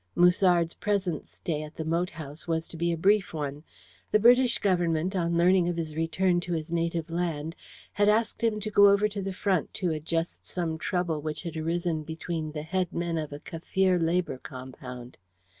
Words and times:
Musard's 0.15 0.73
present 0.73 1.27
stay 1.27 1.61
at 1.61 1.75
the 1.75 1.85
moat 1.85 2.09
house 2.09 2.47
was 2.47 2.67
to 2.67 2.75
be 2.75 2.91
a 2.91 2.97
brief 2.97 3.35
one. 3.35 3.63
The 4.09 4.17
British 4.17 4.57
Government, 4.57 5.15
on 5.15 5.37
learning 5.37 5.69
of 5.69 5.77
his 5.77 5.95
return 5.95 6.39
to 6.39 6.53
his 6.53 6.71
native 6.71 7.11
land, 7.11 7.55
had 7.93 8.09
asked 8.09 8.43
him 8.43 8.59
to 8.61 8.71
go 8.71 8.89
over 8.89 9.07
to 9.07 9.21
the 9.21 9.31
front 9.31 9.75
to 9.75 9.91
adjust 9.91 10.43
some 10.47 10.79
trouble 10.79 11.21
which 11.21 11.43
had 11.43 11.55
arisen 11.55 12.01
between 12.01 12.53
the 12.53 12.63
head 12.63 12.91
men 12.91 13.19
of 13.19 13.31
a 13.31 13.37
Kaffir 13.37 13.99
labour 14.01 14.39
compound. 14.39 15.19